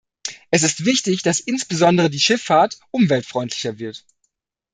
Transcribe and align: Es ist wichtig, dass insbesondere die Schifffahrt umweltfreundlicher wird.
Es 0.49 0.63
ist 0.63 0.83
wichtig, 0.85 1.21
dass 1.21 1.39
insbesondere 1.39 2.09
die 2.09 2.19
Schifffahrt 2.19 2.79
umweltfreundlicher 2.89 3.77
wird. 3.77 4.03